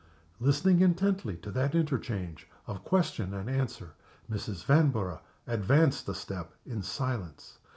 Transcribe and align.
Listening 0.39 0.81
intently 0.81 1.37
to 1.43 1.51
that 1.51 1.75
interchange 1.75 2.47
of 2.65 2.83
question 2.83 3.35
and 3.35 3.47
answer, 3.47 3.93
Mrs. 4.31 4.65
Vanborough 4.65 5.21
advanced 5.45 6.09
a 6.09 6.15
step 6.15 6.53
in 6.65 6.81
silence. 6.81 7.59